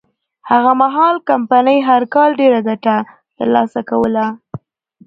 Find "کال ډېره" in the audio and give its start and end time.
2.13-2.59